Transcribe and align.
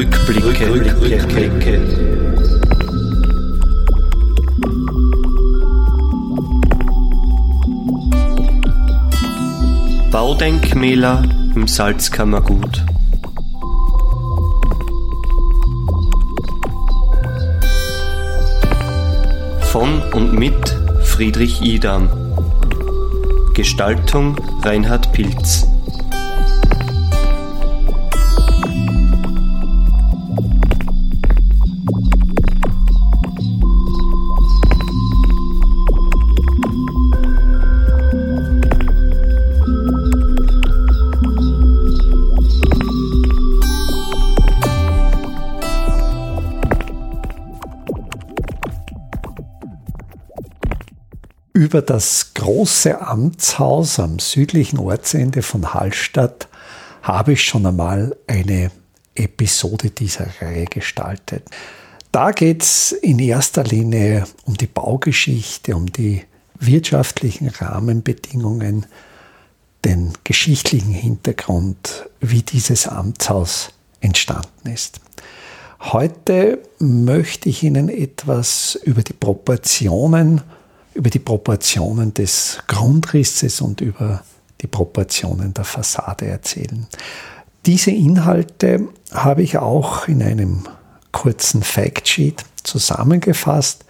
Rückblicke. 0.00 0.70
Rückblicke. 0.72 1.80
Baudenkmäler 10.10 11.22
im 11.54 11.68
Salzkammergut. 11.68 12.82
Von 19.70 20.00
und 20.14 20.32
mit 20.32 20.54
Friedrich 21.02 21.60
Idam. 21.60 22.08
Gestaltung 23.52 24.36
Reinhard 24.62 25.12
Pilz. 25.12 25.69
Über 51.70 51.82
das 51.82 52.34
große 52.34 53.00
Amtshaus 53.00 54.00
am 54.00 54.18
südlichen 54.18 54.80
Ortsende 54.80 55.40
von 55.40 55.72
Hallstatt 55.72 56.48
habe 57.00 57.34
ich 57.34 57.44
schon 57.44 57.64
einmal 57.64 58.16
eine 58.26 58.72
Episode 59.14 59.90
dieser 59.90 60.26
Reihe 60.40 60.64
gestaltet. 60.64 61.44
Da 62.10 62.32
geht 62.32 62.62
es 62.62 62.90
in 62.90 63.20
erster 63.20 63.62
Linie 63.62 64.24
um 64.46 64.56
die 64.56 64.66
Baugeschichte, 64.66 65.76
um 65.76 65.86
die 65.92 66.24
wirtschaftlichen 66.58 67.46
Rahmenbedingungen, 67.46 68.86
den 69.84 70.14
geschichtlichen 70.24 70.92
Hintergrund, 70.92 72.10
wie 72.18 72.42
dieses 72.42 72.88
Amtshaus 72.88 73.70
entstanden 74.00 74.70
ist. 74.74 75.00
Heute 75.78 76.58
möchte 76.80 77.48
ich 77.48 77.62
Ihnen 77.62 77.88
etwas 77.88 78.74
über 78.82 79.02
die 79.02 79.12
Proportionen 79.12 80.40
über 80.94 81.10
die 81.10 81.18
Proportionen 81.18 82.14
des 82.14 82.58
Grundrisses 82.66 83.60
und 83.60 83.80
über 83.80 84.22
die 84.60 84.66
Proportionen 84.66 85.54
der 85.54 85.64
Fassade 85.64 86.26
erzählen. 86.26 86.86
Diese 87.66 87.90
Inhalte 87.90 88.88
habe 89.12 89.42
ich 89.42 89.58
auch 89.58 90.08
in 90.08 90.22
einem 90.22 90.64
kurzen 91.12 91.62
Factsheet 91.62 92.44
zusammengefasst. 92.62 93.84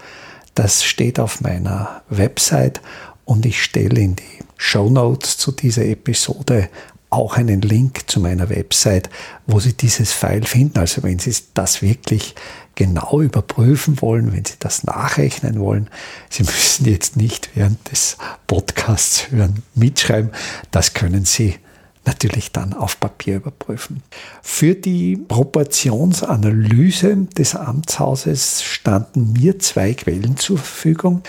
Das 0.54 0.84
steht 0.84 1.20
auf 1.20 1.40
meiner 1.40 2.02
Website 2.08 2.80
und 3.24 3.46
ich 3.46 3.62
stelle 3.62 4.00
in 4.00 4.16
die 4.16 4.44
Show 4.56 4.90
Notes 4.90 5.36
zu 5.36 5.52
dieser 5.52 5.84
Episode 5.84 6.68
auch 7.10 7.36
einen 7.36 7.60
Link 7.60 8.08
zu 8.08 8.20
meiner 8.20 8.48
Website, 8.50 9.10
wo 9.46 9.58
Sie 9.58 9.72
dieses 9.72 10.12
File 10.12 10.44
finden. 10.44 10.78
Also 10.78 11.02
wenn 11.02 11.18
Sie 11.18 11.34
das 11.54 11.82
wirklich 11.82 12.34
genau 12.74 13.20
überprüfen 13.20 14.00
wollen, 14.00 14.32
wenn 14.32 14.44
Sie 14.44 14.54
das 14.58 14.84
nachrechnen 14.84 15.60
wollen, 15.60 15.88
Sie 16.28 16.42
müssen 16.42 16.86
jetzt 16.86 17.16
nicht 17.16 17.50
während 17.54 17.90
des 17.90 18.16
Podcasts 18.46 19.30
hören, 19.30 19.62
mitschreiben. 19.74 20.30
Das 20.70 20.94
können 20.94 21.24
Sie 21.24 21.56
natürlich 22.06 22.52
dann 22.52 22.72
auf 22.72 22.98
Papier 22.98 23.36
überprüfen. 23.36 24.02
Für 24.42 24.74
die 24.74 25.16
Proportionsanalyse 25.16 27.26
des 27.36 27.54
Amtshauses 27.54 28.62
standen 28.62 29.34
mir 29.34 29.58
zwei 29.58 29.94
Quellen 29.94 30.36
zur 30.36 30.58
Verfügung. 30.58 31.22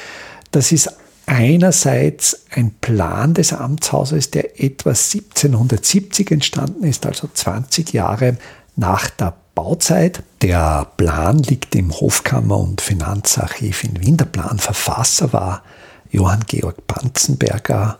Das 0.51 0.71
ist 0.71 0.89
einerseits 1.25 2.45
ein 2.51 2.73
Plan 2.81 3.33
des 3.33 3.53
Amtshauses, 3.53 4.31
der 4.31 4.61
etwa 4.61 4.91
1770 4.91 6.31
entstanden 6.31 6.83
ist, 6.83 7.05
also 7.05 7.29
20 7.31 7.93
Jahre 7.93 8.37
nach 8.75 9.09
der 9.09 9.33
Bauzeit. 9.55 10.23
Der 10.41 10.87
Plan 10.97 11.39
liegt 11.39 11.75
im 11.75 11.91
Hofkammer- 11.91 12.57
und 12.57 12.81
Finanzarchiv 12.81 13.83
in 13.83 13.99
Wien. 13.99 14.17
Der 14.17 14.25
Planverfasser 14.25 15.33
war 15.33 15.63
Johann 16.09 16.43
Georg 16.47 16.87
Banzenberger. 16.87 17.97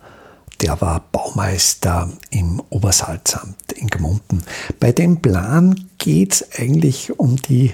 Der 0.62 0.80
war 0.80 1.04
Baumeister 1.12 2.10
im 2.30 2.62
Obersalzamt 2.70 3.72
in 3.72 3.88
Gmunden. 3.88 4.44
Bei 4.80 4.92
dem 4.92 5.22
Plan 5.22 5.88
geht 5.98 6.34
es 6.34 6.60
eigentlich 6.60 7.20
um 7.20 7.36
die 7.36 7.74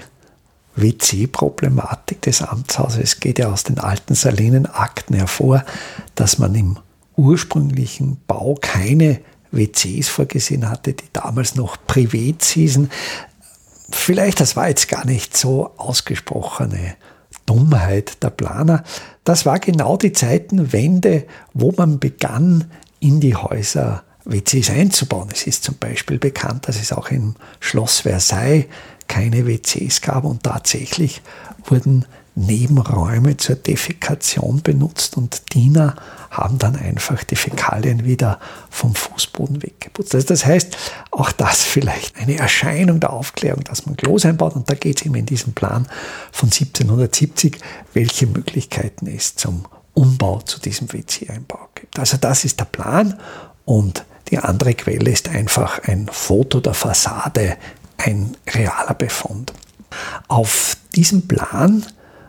WC-Problematik 0.76 2.22
des 2.22 2.42
Amtshauses. 2.42 3.00
Es 3.02 3.20
geht 3.20 3.38
ja 3.38 3.52
aus 3.52 3.64
den 3.64 3.78
alten 3.78 4.14
Salinenakten 4.14 5.16
hervor, 5.16 5.64
dass 6.14 6.38
man 6.38 6.54
im 6.54 6.78
ursprünglichen 7.16 8.18
Bau 8.26 8.56
keine 8.60 9.20
WCs 9.50 10.08
vorgesehen 10.08 10.68
hatte, 10.70 10.92
die 10.92 11.08
damals 11.12 11.56
noch 11.56 11.76
privat 11.86 12.44
hießen. 12.44 12.90
Vielleicht, 13.90 14.40
das 14.40 14.56
war 14.56 14.68
jetzt 14.68 14.88
gar 14.88 15.06
nicht 15.06 15.36
so 15.36 15.72
ausgesprochene 15.76 16.96
Dummheit 17.46 18.22
der 18.22 18.30
Planer. 18.30 18.84
Das 19.24 19.46
war 19.46 19.58
genau 19.58 19.96
die 19.96 20.12
Zeitenwende, 20.12 21.26
wo 21.54 21.72
man 21.76 21.98
begann, 21.98 22.70
in 23.00 23.20
die 23.20 23.34
Häuser 23.34 24.02
WCs 24.24 24.70
einzubauen. 24.70 25.28
Es 25.32 25.46
ist 25.46 25.64
zum 25.64 25.76
Beispiel 25.78 26.18
bekannt, 26.18 26.68
dass 26.68 26.80
es 26.80 26.92
auch 26.92 27.10
im 27.10 27.34
Schloss 27.60 28.00
Versailles 28.00 28.66
keine 29.06 29.46
WCs 29.46 30.02
gab 30.02 30.24
und 30.24 30.42
tatsächlich 30.42 31.22
wurden 31.64 32.04
Nebenräume 32.38 33.36
zur 33.36 33.56
Defekation 33.56 34.62
benutzt 34.62 35.16
und 35.16 35.54
Diener 35.54 35.96
haben 36.30 36.58
dann 36.58 36.76
einfach 36.76 37.24
die 37.24 37.36
Fäkalien 37.36 38.04
wieder 38.04 38.38
vom 38.70 38.94
Fußboden 38.94 39.62
weggeputzt. 39.62 40.14
Also 40.14 40.28
das 40.28 40.46
heißt, 40.46 40.76
auch 41.10 41.32
das 41.32 41.64
vielleicht 41.64 42.16
eine 42.16 42.36
Erscheinung 42.38 43.00
der 43.00 43.12
Aufklärung, 43.12 43.64
dass 43.64 43.86
man 43.86 43.96
Klos 43.96 44.24
einbaut 44.24 44.54
und 44.54 44.70
da 44.70 44.74
geht 44.74 45.00
es 45.00 45.06
eben 45.06 45.16
in 45.16 45.26
diesem 45.26 45.52
Plan 45.52 45.88
von 46.30 46.48
1770, 46.50 47.58
welche 47.92 48.26
Möglichkeiten 48.26 49.06
es 49.08 49.34
zum 49.34 49.64
Umbau 49.94 50.40
zu 50.40 50.60
diesem 50.60 50.92
WC-Einbau 50.92 51.68
gibt. 51.74 51.98
Also 51.98 52.18
das 52.18 52.44
ist 52.44 52.60
der 52.60 52.66
Plan 52.66 53.18
und 53.64 54.04
die 54.30 54.38
andere 54.38 54.74
Quelle 54.74 55.10
ist 55.10 55.28
einfach 55.28 55.80
ein 55.84 56.08
Foto 56.12 56.60
der 56.60 56.74
Fassade 56.74 57.56
ein 57.96 58.36
realer 58.54 58.94
Befund. 58.94 59.52
Auf 60.28 60.76
diesem 60.94 61.26
Plan 61.26 61.84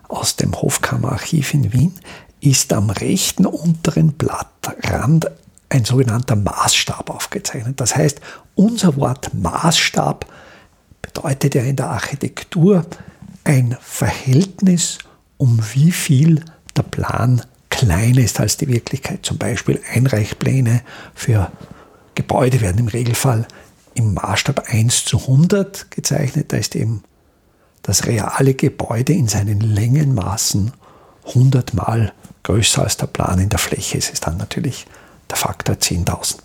aus 0.10 0.36
dem 0.36 0.54
Hofkammerarchiv 0.54 1.54
in 1.54 1.72
Wien 1.72 1.94
ist 2.42 2.74
am 2.74 2.90
rechten 2.90 3.46
unteren 3.46 4.14
Blattrand 4.14 5.30
ein 5.70 5.86
sogenannter 5.86 6.36
Maßstab 6.36 7.10
aufgezeichnet. 7.10 7.80
Das 7.80 7.96
heißt, 7.96 8.20
unser 8.56 8.96
Wort 8.98 9.34
Maßstab 9.34 10.26
bedeutet 11.02 11.56
ja 11.56 11.64
in 11.64 11.76
der 11.76 11.90
Architektur 11.90 12.86
ein 13.44 13.78
Verhältnis, 13.80 14.98
um 15.38 15.60
wie 15.74 15.92
viel 15.92 16.44
der 16.76 16.84
Plan 16.84 17.44
kleiner 17.70 18.22
ist 18.22 18.40
als 18.40 18.58
die 18.58 18.68
Wirklichkeit. 18.68 19.26
Zum 19.26 19.38
Beispiel 19.38 19.80
Einreichpläne 19.94 20.82
für 21.14 21.52
Gebäude 22.16 22.62
werden 22.62 22.80
im 22.80 22.88
Regelfall 22.88 23.48
im 23.94 24.14
Maßstab 24.14 24.70
1 24.70 25.06
zu 25.06 25.20
100 25.20 25.92
gezeichnet. 25.92 26.52
Da 26.52 26.58
ist 26.58 26.76
eben 26.76 27.04
das 27.84 28.06
reale 28.06 28.54
Gebäude 28.54 29.14
in 29.14 29.28
seinen 29.28 29.62
Längenmaßen 29.62 30.74
100 31.28 31.74
Mal 31.74 32.14
größer 32.44 32.84
als 32.84 32.98
der 32.98 33.08
Plan 33.08 33.40
in 33.40 33.50
der 33.50 33.60
Fläche. 33.60 33.98
Es 33.98 34.10
ist 34.10 34.26
dann 34.26 34.38
natürlich 34.38 34.86
der 35.30 35.38
Faktor 35.38 35.76
10.000. 35.76 36.38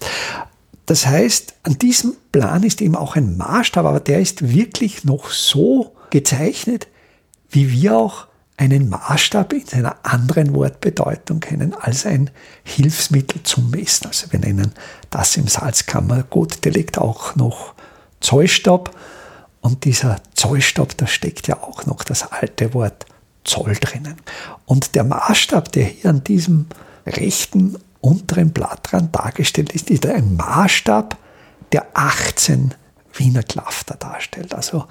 Das 0.86 1.06
heißt, 1.06 1.54
an 1.62 1.78
diesem 1.78 2.14
Plan 2.32 2.62
ist 2.62 2.82
eben 2.82 2.96
auch 2.96 3.16
ein 3.16 3.36
Maßstab, 3.36 3.86
aber 3.86 4.00
der 4.00 4.20
ist 4.20 4.52
wirklich 4.52 5.04
noch 5.04 5.30
so 5.30 5.94
gezeichnet, 6.10 6.88
wie 7.48 7.70
wir 7.70 7.96
auch 7.96 8.26
einen 8.56 8.88
Maßstab 8.88 9.52
in 9.52 9.64
einer 9.72 9.96
anderen 10.04 10.54
Wortbedeutung 10.54 11.40
kennen 11.40 11.74
als 11.74 12.06
ein 12.06 12.30
Hilfsmittel 12.62 13.42
zum 13.42 13.70
Messen. 13.70 14.06
Also 14.06 14.30
wir 14.30 14.38
nennen 14.38 14.72
das 15.10 15.36
im 15.36 15.48
Salzkammergut, 15.48 16.64
der 16.64 16.72
liegt 16.72 16.98
auch 16.98 17.34
noch 17.34 17.74
Zollstopp. 18.20 18.94
Und 19.64 19.86
dieser 19.86 20.20
Zollstopp, 20.34 20.94
da 20.98 21.06
steckt 21.06 21.48
ja 21.48 21.62
auch 21.62 21.86
noch 21.86 22.04
das 22.04 22.30
alte 22.30 22.74
Wort 22.74 23.06
Zoll 23.44 23.74
drinnen. 23.76 24.16
Und 24.66 24.94
der 24.94 25.04
Maßstab, 25.04 25.72
der 25.72 25.84
hier 25.84 26.10
an 26.10 26.22
diesem 26.22 26.66
rechten 27.06 27.78
unteren 28.02 28.50
Blattrand 28.50 29.16
dargestellt 29.16 29.72
ist, 29.72 29.88
ist 29.88 30.04
ein 30.04 30.36
Maßstab, 30.36 31.16
der 31.72 31.86
18 31.94 32.74
Wiener 33.14 33.42
Klafter 33.42 33.96
darstellt. 33.96 34.54
Also 34.54 34.84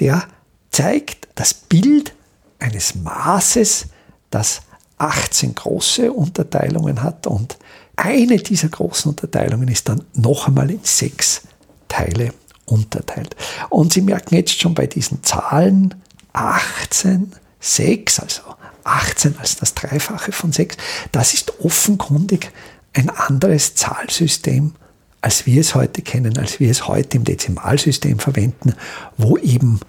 der 0.00 0.24
zeigt 0.72 1.28
das 1.36 1.54
Bild 1.54 2.12
eines 2.58 2.96
Maßes, 2.96 3.86
das 4.30 4.62
18 4.98 5.54
große 5.54 6.12
Unterteilungen 6.12 7.04
hat 7.04 7.28
und 7.28 7.58
eine 7.94 8.38
dieser 8.38 8.70
großen 8.70 9.08
Unterteilungen 9.08 9.68
ist 9.68 9.88
dann 9.88 10.02
noch 10.14 10.48
einmal 10.48 10.68
in 10.72 10.82
sechs 10.82 11.42
Teile 11.86 12.32
unterteilt. 12.66 13.34
Und 13.70 13.92
Sie 13.92 14.02
merken 14.02 14.34
jetzt 14.34 14.60
schon 14.60 14.74
bei 14.74 14.86
diesen 14.86 15.22
Zahlen 15.22 15.94
18, 16.32 17.32
6, 17.60 18.20
also 18.20 18.42
18 18.84 19.36
als 19.38 19.56
das 19.56 19.74
Dreifache 19.74 20.32
von 20.32 20.52
6, 20.52 20.76
das 21.12 21.34
ist 21.34 21.60
offenkundig 21.60 22.52
ein 22.92 23.10
anderes 23.10 23.74
Zahlsystem, 23.74 24.74
als 25.20 25.46
wir 25.46 25.60
es 25.60 25.74
heute 25.74 26.02
kennen, 26.02 26.38
als 26.38 26.60
wir 26.60 26.70
es 26.70 26.86
heute 26.86 27.16
im 27.16 27.24
Dezimalsystem 27.24 28.18
verwenden, 28.18 28.74
wo 29.16 29.36
eben 29.38 29.80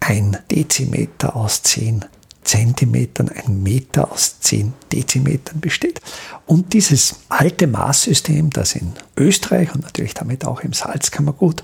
ein 0.00 0.38
Dezimeter 0.50 1.36
aus 1.36 1.62
10 1.62 2.04
Zentimetern, 2.42 3.28
ein 3.28 3.62
Meter 3.62 4.10
aus 4.10 4.40
10 4.40 4.72
Dezimetern 4.90 5.60
besteht. 5.60 6.00
Und 6.46 6.72
dieses 6.72 7.16
alte 7.28 7.66
Maßsystem, 7.66 8.48
das 8.48 8.74
in 8.74 8.94
Österreich 9.18 9.74
und 9.74 9.82
natürlich 9.82 10.14
damit 10.14 10.46
auch 10.46 10.60
im 10.60 10.72
Salzkammergut 10.72 11.62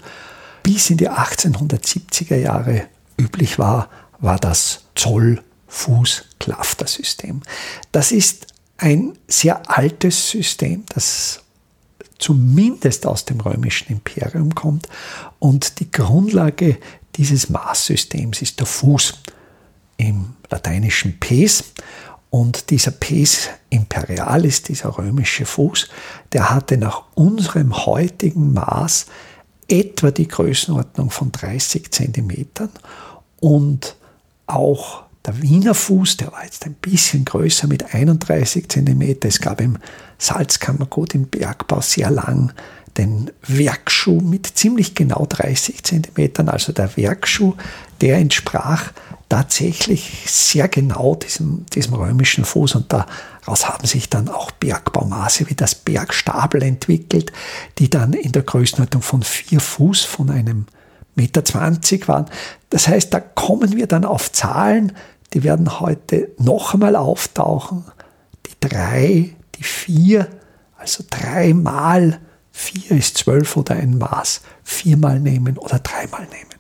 bis 0.65 0.91
in 0.91 0.97
die 0.97 1.09
1870er 1.09 2.35
Jahre 2.35 2.89
üblich 3.17 3.61
war, 3.61 3.89
war 4.19 4.39
das 4.39 4.87
Zoll-Fuß-Klafter-System. 4.97 7.43
Das 7.93 8.11
ist 8.11 8.49
ein 8.79 9.17
sehr 9.29 9.71
altes 9.71 10.31
System, 10.31 10.83
das 10.89 11.45
zumindest 12.19 13.07
aus 13.07 13.27
dem 13.27 13.41
römischen 13.41 13.93
Imperium 13.93 14.55
kommt. 14.55 14.89
Und 15.39 15.81
die 15.81 15.91
Grundlage 15.91 16.79
dieses 17.17 17.51
Maßsystems 17.51 18.41
ist 18.43 18.59
der 18.59 18.67
Fuß 18.67 19.15
im 19.99 20.35
lateinischen 20.51 21.21
Pes. 21.21 21.65
Und 22.31 22.71
dieser 22.71 22.91
Pes 22.91 23.51
imperialis, 23.71 24.63
dieser 24.63 24.99
römische 24.99 25.47
Fuß, 25.47 25.89
der 26.33 26.51
hatte 26.51 26.77
nach 26.79 27.05
unserem 27.15 27.87
heutigen 27.87 28.53
Maß 28.55 29.07
etwa 29.69 30.11
die 30.11 30.29
Größenordnung 30.29 31.11
von 31.11 31.33
30 31.33 31.91
Zentimetern 31.91 32.71
und 33.41 33.97
auch 34.47 35.05
der 35.27 35.41
Wiener 35.41 35.75
Fuß, 35.75 36.19
der 36.19 36.33
war 36.33 36.45
jetzt 36.45 36.67
ein 36.67 36.75
bisschen 36.75 37.25
größer 37.25 37.67
mit 37.67 37.95
31 37.95 38.69
Zentimeter. 38.69 39.29
Es 39.29 39.41
gab 39.41 39.61
im 39.61 39.79
Salzkammergut 40.19 41.15
im 41.15 41.27
Bergbau 41.27 41.81
sehr 41.81 42.11
lang 42.11 42.53
den 42.99 43.31
Werkschuh 43.47 44.21
mit 44.21 44.47
ziemlich 44.47 44.95
genau 44.95 45.27
30 45.29 45.83
Zentimetern. 45.83 46.49
Also 46.49 46.73
der 46.73 46.97
Werkschuh, 46.97 47.55
der 48.01 48.19
entsprach 48.19 48.93
tatsächlich 49.29 50.25
sehr 50.27 50.69
genau 50.69 51.15
diesem, 51.15 51.65
diesem 51.75 51.95
römischen 51.95 52.45
Fuß 52.45 52.75
und 52.77 52.93
daraus 53.45 53.69
haben 53.69 53.87
sich 53.87 54.09
dann 54.09 54.29
auch 54.29 54.51
Bergbaumaße 54.53 55.51
wie 55.51 55.55
das 55.55 55.75
Bergstapel 55.75 56.63
entwickelt, 56.63 57.31
die 57.79 57.91
dann 57.91 58.15
in 58.15 58.33
der 58.33 58.43
Größenordnung 58.43 59.03
von 59.03 59.23
vier 59.23 59.61
Fuß 59.61 60.05
von 60.05 60.31
einem 60.31 60.67
Meter 61.15 61.45
20 61.45 62.09
waren. 62.09 62.27
Das 62.71 62.89
heißt, 62.89 63.13
da 63.13 63.21
kommen 63.21 63.77
wir 63.77 63.87
dann 63.87 64.05
auf 64.05 64.33
Zahlen, 64.33 64.93
die 65.33 65.43
werden 65.43 65.81
heute 65.81 66.31
noch 66.39 66.75
einmal 66.75 66.97
auftauchen. 66.97 67.85
Die 68.47 68.55
drei, 68.61 69.35
die 69.57 69.63
vier, 69.63 70.29
also 70.79 71.05
dreimal, 71.09 72.21
vier 72.51 72.93
ist 72.93 73.19
zwölf 73.19 73.57
oder 73.57 73.75
ein 73.75 73.99
Maß, 73.99 74.41
viermal 74.63 75.19
nehmen 75.21 75.59
oder 75.59 75.81
dreimal 75.81 76.27
nehmen. 76.29 76.55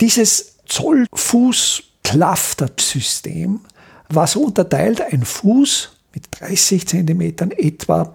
Dieses 0.00 0.56
Zollfuß-Klafter-System 0.66 3.60
war 4.14 4.26
so 4.26 4.44
unterteilt, 4.44 5.00
ein 5.00 5.24
Fuß 5.24 5.90
mit 6.14 6.26
30 6.30 6.86
Zentimetern 6.86 7.50
etwa 7.50 8.14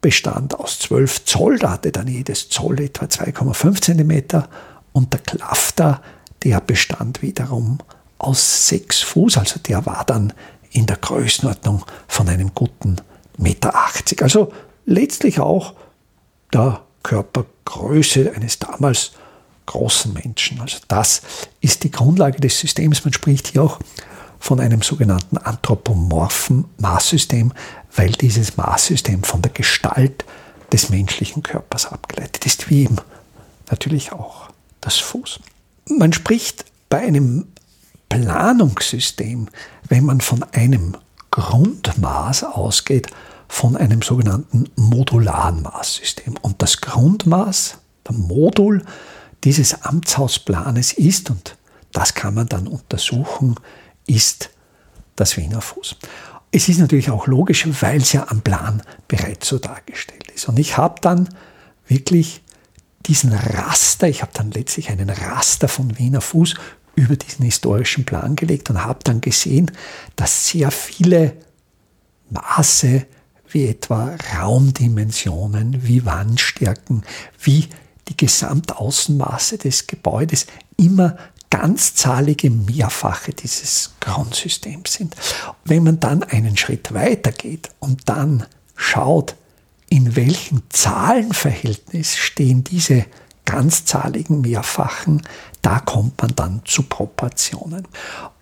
bestand 0.00 0.58
aus 0.58 0.80
12 0.80 1.24
Zoll, 1.24 1.58
da 1.58 1.72
hatte 1.72 1.92
dann 1.92 2.08
jedes 2.08 2.48
Zoll 2.48 2.80
etwa 2.80 3.06
2,5 3.06 3.80
Zentimeter 3.80 4.48
und 4.92 5.12
der 5.12 5.20
Klafter, 5.20 6.02
der 6.42 6.60
bestand 6.60 7.22
wiederum 7.22 7.78
aus 8.18 8.68
6 8.68 9.00
Fuß, 9.00 9.38
also 9.38 9.60
der 9.60 9.86
war 9.86 10.04
dann 10.04 10.32
in 10.70 10.86
der 10.86 10.96
Größenordnung 10.96 11.84
von 12.08 12.28
einem 12.28 12.52
guten 12.54 12.96
Meter 13.36 13.74
80. 13.74 14.22
Also 14.22 14.52
letztlich 14.86 15.40
auch 15.40 15.74
der 16.52 16.82
Körpergröße 17.02 18.32
eines 18.34 18.58
damals 18.58 19.12
großen 19.66 20.12
Menschen. 20.12 20.60
Also 20.60 20.78
das 20.88 21.22
ist 21.60 21.84
die 21.84 21.90
Grundlage 21.90 22.40
des 22.40 22.58
Systems. 22.58 23.04
Man 23.04 23.12
spricht 23.12 23.48
hier 23.48 23.62
auch 23.62 23.78
von 24.42 24.58
einem 24.58 24.82
sogenannten 24.82 25.38
anthropomorphen 25.38 26.64
Maßsystem, 26.78 27.52
weil 27.94 28.10
dieses 28.10 28.56
Maßsystem 28.56 29.22
von 29.22 29.40
der 29.40 29.52
Gestalt 29.52 30.24
des 30.72 30.90
menschlichen 30.90 31.44
Körpers 31.44 31.86
abgeleitet 31.86 32.44
ist, 32.44 32.68
wie 32.68 32.82
eben 32.82 32.96
natürlich 33.70 34.10
auch 34.10 34.48
das 34.80 34.96
Fuß. 34.96 35.38
Man 35.86 36.12
spricht 36.12 36.64
bei 36.88 36.98
einem 36.98 37.46
Planungssystem, 38.08 39.48
wenn 39.88 40.04
man 40.04 40.20
von 40.20 40.42
einem 40.42 40.96
Grundmaß 41.30 42.42
ausgeht, 42.42 43.06
von 43.46 43.76
einem 43.76 44.02
sogenannten 44.02 44.64
modularen 44.74 45.62
Maßsystem. 45.62 46.34
Und 46.42 46.60
das 46.62 46.80
Grundmaß, 46.80 47.78
der 48.08 48.16
Modul, 48.16 48.84
dieses 49.44 49.84
Amtshausplanes 49.84 50.94
ist, 50.94 51.30
und 51.30 51.56
das 51.92 52.14
kann 52.14 52.34
man 52.34 52.48
dann 52.48 52.66
untersuchen, 52.66 53.54
ist 54.06 54.50
das 55.16 55.36
Wiener 55.36 55.60
Fuß. 55.60 55.96
Es 56.50 56.68
ist 56.68 56.78
natürlich 56.78 57.10
auch 57.10 57.26
logisch, 57.26 57.66
weil 57.80 58.00
es 58.00 58.12
ja 58.12 58.28
am 58.28 58.42
Plan 58.42 58.82
bereits 59.08 59.48
so 59.48 59.58
dargestellt 59.58 60.30
ist. 60.34 60.48
Und 60.48 60.58
ich 60.58 60.76
habe 60.76 61.00
dann 61.00 61.28
wirklich 61.86 62.42
diesen 63.06 63.32
Raster, 63.32 64.08
ich 64.08 64.22
habe 64.22 64.32
dann 64.34 64.50
letztlich 64.50 64.90
einen 64.90 65.10
Raster 65.10 65.68
von 65.68 65.98
Wiener 65.98 66.20
Fuß 66.20 66.54
über 66.94 67.16
diesen 67.16 67.44
historischen 67.44 68.04
Plan 68.04 68.36
gelegt 68.36 68.70
und 68.70 68.84
habe 68.84 69.00
dann 69.02 69.20
gesehen, 69.20 69.70
dass 70.16 70.48
sehr 70.48 70.70
viele 70.70 71.36
Maße 72.30 73.06
wie 73.48 73.66
etwa 73.66 74.16
Raumdimensionen, 74.34 75.86
wie 75.86 76.04
Wandstärken, 76.04 77.02
wie 77.40 77.68
die 78.08 78.16
Gesamtaußenmaße 78.16 79.58
des 79.58 79.86
Gebäudes 79.86 80.46
immer 80.76 81.16
ganzzahlige 81.52 82.48
Mehrfache 82.48 83.34
dieses 83.34 83.92
Grundsystems 84.00 84.94
sind. 84.94 85.14
Wenn 85.66 85.84
man 85.84 86.00
dann 86.00 86.22
einen 86.22 86.56
Schritt 86.56 86.94
weiter 86.94 87.30
geht 87.30 87.68
und 87.78 88.08
dann 88.08 88.46
schaut, 88.74 89.36
in 89.90 90.16
welchem 90.16 90.62
Zahlenverhältnis 90.70 92.16
stehen 92.16 92.64
diese 92.64 93.04
ganzzahligen 93.44 94.40
Mehrfachen, 94.40 95.20
da 95.60 95.78
kommt 95.80 96.22
man 96.22 96.34
dann 96.34 96.62
zu 96.64 96.84
Proportionen. 96.84 97.86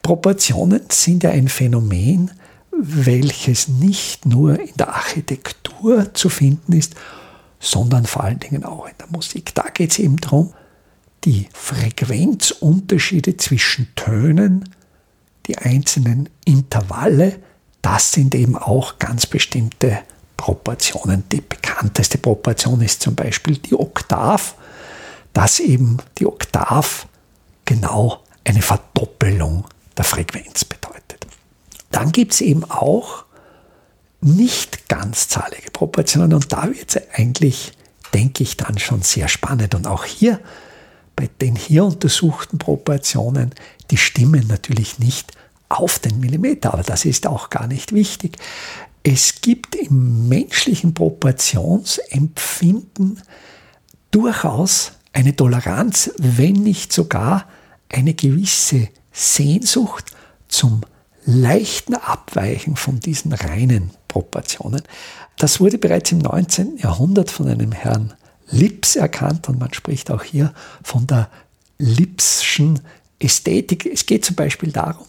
Proportionen 0.02 0.82
sind 0.88 1.24
ja 1.24 1.30
ein 1.30 1.48
Phänomen, 1.48 2.30
welches 2.70 3.66
nicht 3.66 4.24
nur 4.24 4.60
in 4.60 4.76
der 4.76 4.94
Architektur 4.94 6.14
zu 6.14 6.28
finden 6.28 6.74
ist, 6.74 6.94
sondern 7.58 8.06
vor 8.06 8.22
allen 8.22 8.38
Dingen 8.38 8.64
auch 8.64 8.86
in 8.86 8.94
der 9.00 9.08
Musik. 9.08 9.52
Da 9.56 9.64
geht 9.74 9.90
es 9.90 9.98
eben 9.98 10.18
darum, 10.18 10.54
die 11.24 11.48
Frequenzunterschiede 11.52 13.36
zwischen 13.36 13.88
Tönen, 13.94 14.74
die 15.46 15.58
einzelnen 15.58 16.28
Intervalle, 16.44 17.40
das 17.82 18.12
sind 18.12 18.34
eben 18.34 18.56
auch 18.56 18.98
ganz 18.98 19.26
bestimmte 19.26 19.98
Proportionen. 20.36 21.24
Die 21.30 21.40
bekannteste 21.40 22.18
Proportion 22.18 22.80
ist 22.80 23.02
zum 23.02 23.14
Beispiel 23.14 23.58
die 23.58 23.74
Oktav, 23.74 24.54
dass 25.32 25.60
eben 25.60 25.98
die 26.18 26.26
Oktav 26.26 27.06
genau 27.64 28.22
eine 28.44 28.62
Verdoppelung 28.62 29.66
der 29.96 30.04
Frequenz 30.04 30.64
bedeutet. 30.64 31.26
Dann 31.90 32.12
gibt 32.12 32.32
es 32.32 32.40
eben 32.40 32.64
auch 32.64 33.24
nicht 34.20 34.88
ganzzahlige 34.88 35.70
Proportionen 35.70 36.34
und 36.34 36.52
da 36.52 36.68
wird 36.68 36.94
es 36.94 37.02
eigentlich, 37.14 37.72
denke 38.12 38.42
ich, 38.42 38.56
dann 38.56 38.78
schon 38.78 39.02
sehr 39.02 39.28
spannend. 39.28 39.74
Und 39.74 39.86
auch 39.86 40.04
hier, 40.04 40.40
bei 41.16 41.28
den 41.40 41.56
hier 41.56 41.84
untersuchten 41.84 42.58
Proportionen, 42.58 43.54
die 43.90 43.96
stimmen 43.96 44.46
natürlich 44.46 44.98
nicht 44.98 45.32
auf 45.68 45.98
den 45.98 46.20
Millimeter, 46.20 46.74
aber 46.74 46.82
das 46.82 47.04
ist 47.04 47.26
auch 47.26 47.50
gar 47.50 47.66
nicht 47.66 47.92
wichtig. 47.92 48.38
Es 49.02 49.40
gibt 49.40 49.74
im 49.76 50.28
menschlichen 50.28 50.94
Proportionsempfinden 50.94 53.20
durchaus 54.10 54.92
eine 55.12 55.34
Toleranz, 55.34 56.12
wenn 56.18 56.54
nicht 56.54 56.92
sogar 56.92 57.46
eine 57.88 58.14
gewisse 58.14 58.88
Sehnsucht 59.12 60.06
zum 60.48 60.82
leichten 61.24 61.94
Abweichen 61.94 62.76
von 62.76 63.00
diesen 63.00 63.32
reinen 63.32 63.90
Proportionen. 64.08 64.82
Das 65.38 65.60
wurde 65.60 65.78
bereits 65.78 66.12
im 66.12 66.18
19. 66.18 66.76
Jahrhundert 66.78 67.30
von 67.30 67.48
einem 67.48 67.72
Herrn 67.72 68.12
Lips 68.50 68.96
erkannt 68.96 69.48
und 69.48 69.58
man 69.58 69.72
spricht 69.72 70.10
auch 70.10 70.22
hier 70.22 70.52
von 70.82 71.06
der 71.06 71.28
Lipschen 71.78 72.80
Ästhetik. 73.18 73.86
Es 73.86 74.06
geht 74.06 74.24
zum 74.24 74.36
Beispiel 74.36 74.72
darum, 74.72 75.06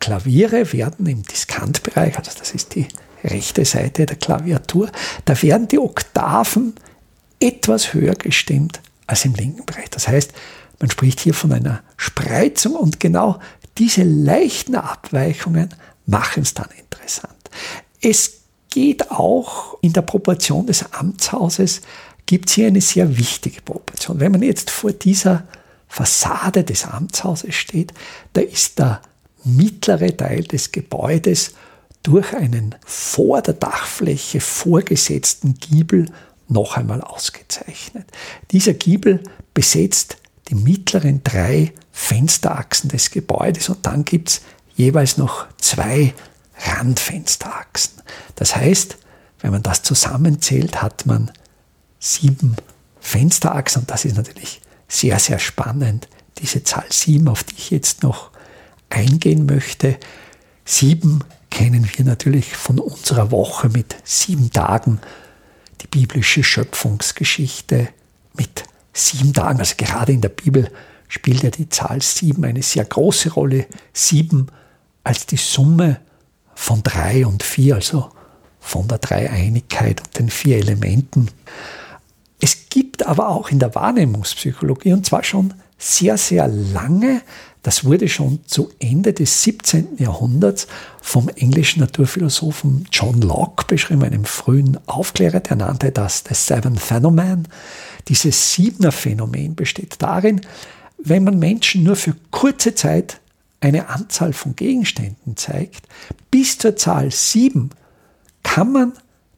Klaviere 0.00 0.72
werden 0.72 1.06
im 1.06 1.22
Diskantbereich, 1.22 2.16
also 2.18 2.30
das 2.38 2.52
ist 2.52 2.74
die 2.74 2.88
rechte 3.22 3.64
Seite 3.64 4.06
der 4.06 4.16
Klaviatur, 4.16 4.90
da 5.26 5.40
werden 5.42 5.68
die 5.68 5.78
Oktaven 5.78 6.74
etwas 7.38 7.92
höher 7.92 8.14
gestimmt 8.14 8.80
als 9.06 9.24
im 9.24 9.34
linken 9.34 9.66
Bereich. 9.66 9.90
Das 9.90 10.08
heißt, 10.08 10.32
man 10.78 10.90
spricht 10.90 11.20
hier 11.20 11.34
von 11.34 11.52
einer 11.52 11.82
Spreizung 11.96 12.74
und 12.74 13.00
genau 13.00 13.38
diese 13.76 14.02
leichten 14.02 14.74
Abweichungen 14.74 15.74
machen 16.06 16.42
es 16.42 16.54
dann 16.54 16.68
interessant. 16.78 17.34
Es 18.00 18.40
geht 18.70 19.10
auch 19.10 19.76
in 19.82 19.92
der 19.92 20.02
Proportion 20.02 20.66
des 20.66 20.92
Amtshauses, 20.92 21.82
gibt 22.30 22.48
es 22.48 22.54
hier 22.54 22.68
eine 22.68 22.80
sehr 22.80 23.18
wichtige 23.18 23.60
Proportion. 23.60 24.20
Wenn 24.20 24.30
man 24.30 24.42
jetzt 24.44 24.70
vor 24.70 24.92
dieser 24.92 25.48
Fassade 25.88 26.62
des 26.62 26.84
Amtshauses 26.84 27.56
steht, 27.56 27.92
da 28.34 28.40
ist 28.40 28.78
der 28.78 29.02
mittlere 29.42 30.16
Teil 30.16 30.44
des 30.44 30.70
Gebäudes 30.70 31.54
durch 32.04 32.32
einen 32.32 32.76
vor 32.86 33.42
der 33.42 33.54
Dachfläche 33.54 34.38
vorgesetzten 34.38 35.54
Giebel 35.54 36.06
noch 36.46 36.76
einmal 36.76 37.00
ausgezeichnet. 37.00 38.06
Dieser 38.52 38.74
Giebel 38.74 39.24
besetzt 39.52 40.18
die 40.50 40.54
mittleren 40.54 41.24
drei 41.24 41.72
Fensterachsen 41.90 42.90
des 42.90 43.10
Gebäudes 43.10 43.68
und 43.70 43.84
dann 43.86 44.04
gibt 44.04 44.28
es 44.28 44.40
jeweils 44.76 45.16
noch 45.16 45.46
zwei 45.58 46.14
Randfensterachsen. 46.60 48.02
Das 48.36 48.54
heißt, 48.54 48.98
wenn 49.40 49.50
man 49.50 49.64
das 49.64 49.82
zusammenzählt, 49.82 50.80
hat 50.80 51.06
man 51.06 51.32
sieben 52.00 52.56
Fensterachsen 53.00 53.86
das 53.86 54.04
ist 54.04 54.16
natürlich 54.16 54.60
sehr, 54.88 55.18
sehr 55.20 55.38
spannend, 55.38 56.08
diese 56.38 56.64
Zahl 56.64 56.86
sieben, 56.90 57.28
auf 57.28 57.44
die 57.44 57.54
ich 57.56 57.70
jetzt 57.70 58.02
noch 58.02 58.30
eingehen 58.88 59.46
möchte. 59.46 59.98
Sieben 60.64 61.22
kennen 61.50 61.88
wir 61.94 62.04
natürlich 62.04 62.56
von 62.56 62.78
unserer 62.78 63.30
Woche 63.30 63.68
mit 63.68 63.96
sieben 64.04 64.50
Tagen, 64.50 65.00
die 65.80 65.86
biblische 65.86 66.42
Schöpfungsgeschichte 66.42 67.88
mit 68.34 68.64
sieben 68.92 69.32
Tagen. 69.32 69.60
Also 69.60 69.74
gerade 69.76 70.12
in 70.12 70.20
der 70.20 70.28
Bibel 70.30 70.70
spielt 71.08 71.42
ja 71.42 71.50
die 71.50 71.68
Zahl 71.68 72.02
sieben 72.02 72.44
eine 72.44 72.62
sehr 72.62 72.84
große 72.84 73.30
Rolle. 73.30 73.66
Sieben 73.92 74.48
als 75.04 75.26
die 75.26 75.36
Summe 75.36 76.00
von 76.54 76.82
drei 76.82 77.26
und 77.26 77.42
vier, 77.42 77.76
also 77.76 78.10
von 78.60 78.86
der 78.88 78.98
Dreieinigkeit 78.98 80.00
und 80.00 80.18
den 80.18 80.30
vier 80.30 80.58
Elementen. 80.58 81.28
Gibt 82.70 83.06
aber 83.06 83.28
auch 83.28 83.50
in 83.50 83.58
der 83.58 83.74
Wahrnehmungspsychologie, 83.74 84.92
und 84.92 85.04
zwar 85.04 85.22
schon 85.24 85.54
sehr, 85.78 86.16
sehr 86.16 86.48
lange, 86.48 87.22
das 87.62 87.84
wurde 87.84 88.08
schon 88.08 88.40
zu 88.46 88.70
Ende 88.78 89.12
des 89.12 89.42
17. 89.42 89.98
Jahrhunderts 89.98 90.66
vom 91.02 91.28
englischen 91.28 91.80
Naturphilosophen 91.80 92.86
John 92.90 93.20
Locke 93.20 93.66
beschrieben, 93.66 94.02
einem 94.02 94.24
frühen 94.24 94.78
Aufklärer, 94.86 95.40
der 95.40 95.56
nannte 95.56 95.90
das 95.90 96.24
The 96.26 96.34
Seven 96.34 96.76
Phenomen. 96.76 97.48
Dieses 98.08 98.54
Siebener 98.54 98.92
Phänomen 98.92 99.54
besteht 99.56 99.96
darin, 99.98 100.40
wenn 100.96 101.24
man 101.24 101.38
Menschen 101.38 101.82
nur 101.82 101.96
für 101.96 102.14
kurze 102.30 102.74
Zeit 102.74 103.20
eine 103.60 103.88
Anzahl 103.88 104.32
von 104.32 104.56
Gegenständen 104.56 105.36
zeigt, 105.36 105.86
bis 106.30 106.56
zur 106.56 106.76
Zahl 106.76 107.10
sieben 107.10 107.70
kann 108.42 108.72
man 108.72 108.92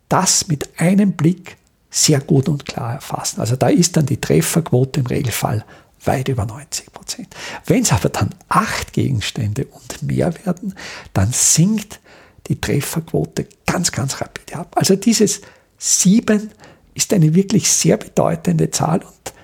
das 0.09 0.47
mit 0.47 0.69
einem 0.79 1.13
Blick 1.13 1.57
sehr 1.93 2.21
gut 2.21 2.49
und 2.49 2.65
klar 2.65 2.95
erfassen. 2.95 3.41
Also 3.41 3.55
da 3.55 3.69
ist 3.69 3.97
dann 3.97 4.07
die 4.07 4.21
Trefferquote 4.21 5.01
im 5.01 5.07
Regelfall 5.07 5.65
weit 6.05 6.29
über 6.29 6.47
90 6.47 6.93
Prozent. 6.93 7.37
Wenn 7.67 7.83
es 7.83 7.93
aber 7.93 8.09
dann 8.09 8.31
acht 8.49 8.93
Gegenstände 8.95 9.67
und 9.67 10.03
mehr 10.03 10.35
werden, 10.45 10.75
dann 11.13 11.31
sinkt 11.33 12.01
die 12.49 12.61
Trefferquote 12.61 13.47
ganz, 13.67 13.93
ganz 13.93 14.21
rapide 14.21 14.57
ab. 14.57 14.75
Also 14.77 14.97
dieses 14.97 15.43
sieben 15.79 16.51
ist 16.95 17.13
eine 17.13 17.35
wirklich 17.35 17.71
sehr 17.71 17.99
bedeutende 17.99 18.71
Zahl 18.71 19.01
und 19.01 19.35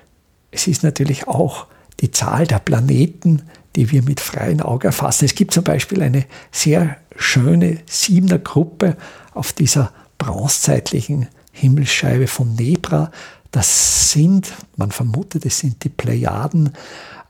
es 0.51 0.67
ist 0.67 0.83
natürlich 0.83 1.29
auch 1.29 1.67
die 2.01 2.11
Zahl 2.11 2.47
der 2.47 2.59
Planeten, 2.61 3.43
die 3.77 3.91
wir 3.93 4.03
mit 4.03 4.21
freiem 4.21 4.61
Auge 4.61 4.89
erfassen. 4.89 5.27
Es 5.27 5.35
gibt 5.35 5.53
zum 5.53 5.65
Beispiel 5.65 6.03
eine 6.03 6.25
sehr 6.51 6.97
schöne 7.15 7.79
Siebener 7.87 8.39
Gruppe 8.39 8.97
auf 9.35 9.53
dieser 9.53 9.93
bronzezeitlichen 10.17 11.29
Himmelsscheibe 11.59 12.27
von 12.27 12.55
Nebra. 12.55 13.11
Das 13.51 14.13
sind, 14.13 14.53
man 14.77 14.91
vermutet, 14.91 15.47
es 15.47 15.59
sind 15.59 15.83
die 15.85 15.89
Plejaden, 15.89 16.73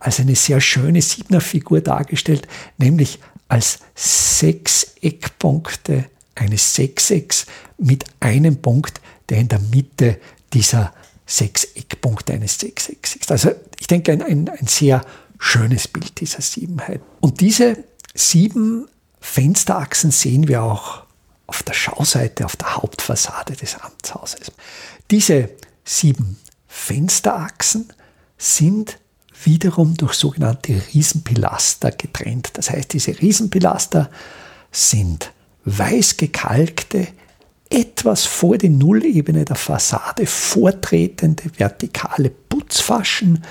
als 0.01 0.21
eine 0.21 0.35
sehr 0.35 0.61
schöne 0.61 1.03
Siebener-Figur 1.03 1.81
dargestellt, 1.81 2.47
nämlich 2.77 3.19
als 3.49 3.81
sechs 3.95 4.95
Eckpunkte 5.01 6.05
eines 6.35 6.75
Sechsecks 6.75 7.47
mit 7.79 8.05
einem 8.21 8.61
Punkt, 8.61 9.01
der 9.29 9.39
in 9.39 9.49
der 9.49 9.59
Mitte 9.59 10.19
dieser 10.53 10.93
sechs 11.27 11.65
Eckpunkte 11.75 12.33
eines 12.33 12.59
Sechsecks 12.59 13.17
ist. 13.17 13.31
Also 13.31 13.51
ich 13.79 13.87
denke, 13.87 14.13
ein, 14.13 14.23
ein, 14.23 14.49
ein 14.49 14.67
sehr 14.67 15.05
schönes 15.39 15.89
Bild 15.89 16.21
dieser 16.21 16.41
Siebenheit. 16.41 17.01
Und 17.21 17.41
diese 17.41 17.85
sieben 18.15 18.89
Fensterachsen 19.21 20.11
sehen 20.11 20.49
wir 20.49 20.63
auch 20.63 21.05
auf 21.49 21.65
der 21.65 21.73
Schauseite, 21.73 22.45
auf 22.45 22.55
der 22.55 22.77
Hauptfassade 22.77 23.57
des 23.57 23.75
Amtshauses. 23.81 24.53
Diese 25.11 25.51
sieben 25.85 26.39
Fensterachsen 26.69 27.93
sind 28.37 28.99
wiederum 29.45 29.97
durch 29.97 30.15
sogenannte 30.15 30.81
Riesenpilaster 30.93 31.91
getrennt. 31.91 32.51
Das 32.55 32.71
heißt, 32.71 32.93
diese 32.93 33.21
Riesenpilaster 33.21 34.11
sind 34.71 35.33
weiß 35.65 36.17
gekalkte, 36.19 37.09
etwas 37.71 38.25
vor 38.25 38.57
die 38.57 38.71
Nullebene 38.71 39.45
der 39.45 39.57
Fassade 39.57 40.27
vortretende 40.27 41.45
vertikale 41.57 42.31
Putzfaschen. 42.31 43.45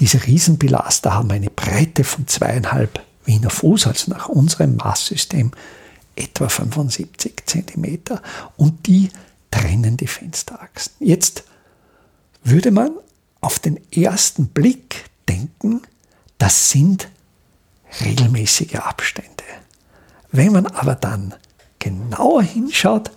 Diese 0.00 0.24
Riesenpilaster 0.26 1.14
haben 1.14 1.30
eine 1.30 1.50
Breite 1.50 2.04
von 2.04 2.26
zweieinhalb 2.26 3.00
Wiener 3.24 3.50
Fuß, 3.50 3.86
also 3.86 4.10
nach 4.10 4.28
unserem 4.28 4.76
Maßsystem 4.76 5.52
etwa 6.16 6.48
75 6.48 7.42
cm 7.46 7.98
und 8.56 8.86
die 8.86 9.10
trennen 9.50 9.96
die 9.96 10.06
Fensterachsen. 10.06 10.92
Jetzt 11.00 11.44
würde 12.44 12.70
man 12.70 12.92
auf 13.40 13.58
den 13.58 13.80
ersten 13.92 14.48
Blick 14.48 15.04
denken, 15.28 15.82
das 16.38 16.70
sind 16.70 17.08
regelmäßige 18.04 18.76
Abstände. 18.76 19.30
Wenn 20.30 20.52
man 20.52 20.66
aber 20.66 20.94
dann 20.94 21.34
genauer 21.78 22.42
hinschaut, 22.42 23.10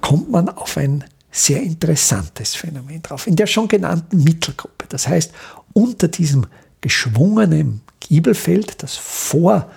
kommt 0.00 0.30
man 0.30 0.48
auf 0.48 0.76
ein 0.76 1.04
sehr 1.30 1.62
interessantes 1.62 2.54
Phänomen 2.54 3.02
drauf. 3.02 3.26
In 3.26 3.36
der 3.36 3.46
schon 3.46 3.68
genannten 3.68 4.24
Mittelgruppe, 4.24 4.86
das 4.88 5.06
heißt 5.06 5.32
unter 5.74 6.08
diesem 6.08 6.46
geschwungenen 6.80 7.82
Giebelfeld, 8.00 8.82
das 8.82 8.96
vor 8.96 9.70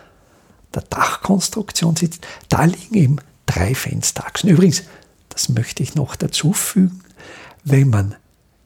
der 0.74 0.84
Dachkonstruktion 0.84 1.96
sitzt, 1.96 2.26
da 2.50 2.66
liegen 2.66 2.96
eben 2.96 3.18
drei 3.46 3.74
Fensterachsen. 3.74 4.50
Übrigens, 4.50 4.84
das 5.30 5.50
möchte 5.50 5.84
ich 5.84 5.96
noch 5.96 6.16
dazu 6.16 6.54
fügen, 6.54 7.02
wenn 7.64 7.90
man 7.90 8.16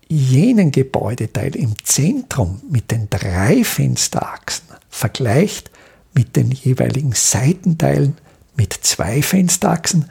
jenen 0.07 0.71
Gebäudeteil 0.71 1.55
im 1.55 1.73
Zentrum 1.83 2.61
mit 2.69 2.91
den 2.91 3.09
drei 3.09 3.63
Fensterachsen 3.63 4.67
vergleicht 4.89 5.71
mit 6.13 6.35
den 6.35 6.51
jeweiligen 6.51 7.13
Seitenteilen 7.13 8.17
mit 8.55 8.73
zwei 8.73 9.21
Fensterachsen, 9.21 10.09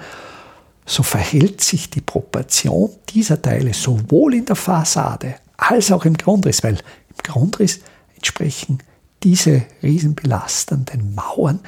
so 0.85 1.03
verhält 1.03 1.61
sich 1.61 1.91
die 1.91 2.01
Proportion 2.01 2.91
dieser 3.11 3.41
Teile 3.41 3.73
sowohl 3.73 4.35
in 4.35 4.45
der 4.47 4.57
Fassade 4.57 5.37
als 5.57 5.93
auch 5.93 6.05
im 6.05 6.15
Grundriss, 6.15 6.65
weil 6.65 6.75
im 6.75 7.17
Grundriss 7.23 7.81
entsprechen 8.17 8.79
diese 9.23 9.63
riesenbelastenden 9.83 11.15
Mauern 11.15 11.61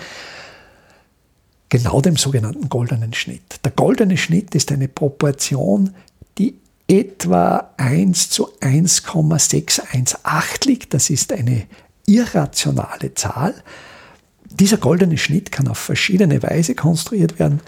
genau 1.68 2.00
dem 2.00 2.16
sogenannten 2.16 2.68
goldenen 2.68 3.12
Schnitt. 3.14 3.64
Der 3.64 3.72
goldene 3.72 4.16
Schnitt 4.16 4.54
ist 4.54 4.70
eine 4.70 4.86
Proportion, 4.86 5.92
die 6.38 6.54
etwa 6.86 7.72
1 7.76 8.30
zu 8.30 8.48
1,618 8.60 10.70
liegt. 10.70 10.94
Das 10.94 11.10
ist 11.10 11.32
eine 11.32 11.66
irrationale 12.06 13.14
Zahl. 13.14 13.54
Dieser 14.44 14.76
goldene 14.76 15.18
Schnitt 15.18 15.50
kann 15.50 15.66
auf 15.68 15.78
verschiedene 15.78 16.40
Weise 16.42 16.76
konstruiert 16.76 17.40
werden. 17.40 17.60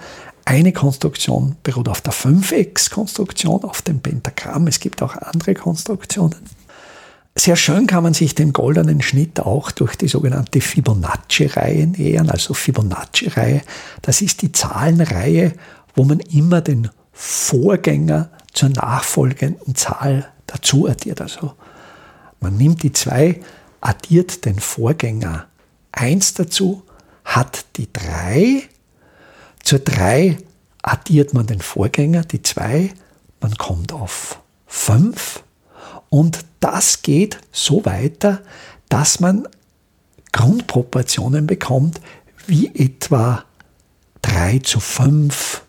Eine 0.45 0.73
Konstruktion 0.73 1.57
beruht 1.65 1.89
auf 1.89 2.01
der 2.01 2.13
5x-Konstruktion, 2.13 3.65
auf 3.65 3.83
dem 3.83 3.99
Pentagramm. 3.99 4.69
Es 4.69 4.79
gibt 4.79 5.03
auch 5.03 5.17
andere 5.17 5.55
Konstruktionen. 5.55 6.37
Sehr 7.39 7.57
schön 7.57 7.87
kann 7.87 8.03
man 8.03 8.15
sich 8.15 8.35
dem 8.35 8.55
goldenen 8.55 9.03
Schnitt 9.03 9.41
auch 9.41 9.71
durch 9.71 9.97
die 9.97 10.09
sogenannte 10.09 10.63
Fibonacci-Reihe 10.63 11.87
nähern. 11.87 12.31
Also 12.31 12.55
Fibonacci-Reihe, 12.55 13.61
das 14.01 14.23
ist 14.23 14.41
die 14.41 14.53
Zahlenreihe, 14.53 15.53
wo 15.95 16.05
man 16.05 16.21
immer 16.21 16.63
den 16.63 16.89
Vorgänger 17.13 18.31
zur 18.55 18.71
nachfolgenden 18.71 19.75
Zahl 19.75 20.33
dazu 20.47 20.89
addiert. 20.89 21.21
Also 21.21 21.53
man 22.41 22.57
nimmt 22.57 22.83
die 22.83 22.93
2, 22.93 23.41
addiert 23.83 24.47
den 24.47 24.59
Vorgänger 24.59 25.47
1 25.93 26.35
dazu, 26.35 26.85
hat 27.25 27.67
die 27.77 27.93
3. 27.93 28.63
Zur 29.63 29.81
3 29.81 30.39
addiert 30.81 31.35
man 31.35 31.47
den 31.47 31.61
Vorgänger, 31.61 32.23
die 32.23 32.43
2, 32.43 32.95
man 33.41 33.55
kommt 33.57 33.93
auf 33.93 34.41
5 34.67 35.43
und 36.09 36.47
das 36.67 37.03
geht 37.03 37.39
so 37.53 37.85
weiter, 37.85 38.43
dass 38.89 39.21
man 39.21 39.47
Grundproportionen 40.33 41.47
bekommt, 41.47 42.01
wie 42.49 42.75
etwa 42.75 43.45
3 44.23 44.59
zu 44.59 44.81
5 44.81 45.63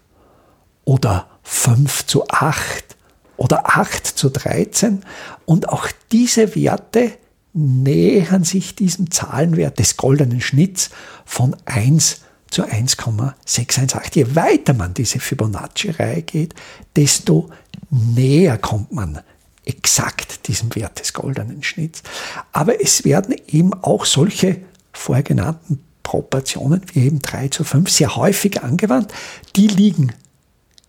oder 0.85 1.27
5 1.43 2.07
zu 2.07 2.27
8 2.27 2.95
oder 3.37 3.77
8 3.77 4.07
zu 4.07 4.29
13. 4.29 5.03
Und 5.45 5.69
auch 5.69 5.87
diese 6.11 6.55
Werte 6.55 7.11
nähern 7.53 8.43
sich 8.43 8.73
diesem 8.73 9.11
Zahlenwert 9.11 9.77
des 9.77 9.97
goldenen 9.97 10.41
Schnitts 10.41 10.89
von 11.25 11.55
1 11.65 12.21
zu 12.49 12.63
1,618. 12.63 14.11
Je 14.13 14.35
weiter 14.35 14.73
man 14.73 14.95
diese 14.95 15.19
Fibonacci-Reihe 15.19 16.23
geht, 16.23 16.55
desto 16.95 17.51
näher 17.91 18.57
kommt 18.57 18.91
man 18.91 19.19
exakt 19.67 20.47
diesem 20.47 20.73
Wert 20.75 20.99
des 20.99 21.13
goldenen 21.13 21.63
Schnitts. 21.63 22.03
Aber 22.51 22.81
es 22.81 23.03
werden 23.03 23.35
eben 23.47 23.73
auch 23.73 24.05
solche 24.05 24.57
vorher 24.93 25.23
genannten 25.23 25.83
Proportionen 26.03 26.81
wie 26.93 27.05
eben 27.05 27.21
3 27.21 27.49
zu 27.49 27.63
5 27.63 27.89
sehr 27.89 28.15
häufig 28.15 28.63
angewandt. 28.63 29.13
Die 29.55 29.67
liegen 29.67 30.13